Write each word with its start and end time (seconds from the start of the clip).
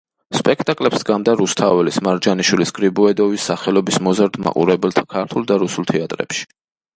სპექტაკლებს 0.35 1.01
დგამდა 1.03 1.35
რუსთაველის, 1.41 1.99
მარჯანიშვილის, 2.07 2.71
გრიბოედოვის 2.77 3.45
სახელობის 3.51 4.01
მოზარდ 4.09 4.41
მაყურებელთა 4.47 5.05
ქართულ 5.17 5.47
და 5.53 5.61
რუსულ 5.67 5.89
თეატრებში. 5.95 6.49